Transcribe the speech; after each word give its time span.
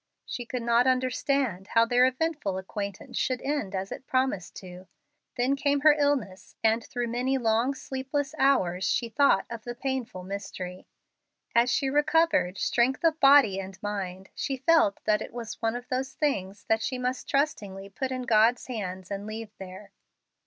She 0.25 0.47
could 0.47 0.63
not 0.63 0.87
understand 0.87 1.67
how 1.75 1.85
their 1.85 2.07
eventful 2.07 2.57
acquaintance 2.57 3.19
should 3.19 3.39
end 3.43 3.75
as 3.75 3.91
it 3.91 4.07
promised 4.07 4.55
to. 4.55 4.87
Then 5.37 5.55
came 5.55 5.81
her 5.81 5.93
illness, 5.93 6.55
and 6.63 6.83
through 6.83 7.07
many 7.07 7.37
long, 7.37 7.75
sleepless 7.75 8.33
hours, 8.39 8.83
she 8.85 9.09
thought 9.09 9.45
of 9.47 9.63
the 9.63 9.75
painful 9.75 10.23
mystery. 10.23 10.87
As 11.53 11.69
she 11.69 11.87
recovered 11.87 12.57
strength 12.57 13.03
of 13.03 13.19
body 13.19 13.59
and 13.59 13.77
mind 13.83 14.31
she 14.33 14.57
felt 14.57 14.99
that 15.05 15.21
it 15.21 15.33
was 15.33 15.61
one 15.61 15.75
of 15.75 15.87
those 15.89 16.13
things 16.15 16.63
that 16.65 16.81
she 16.81 16.97
must 16.97 17.29
trustingly 17.29 17.87
put 17.87 18.11
in 18.11 18.23
God's 18.23 18.65
hands 18.65 19.11
and 19.11 19.27
leave 19.27 19.55
there. 19.59 19.91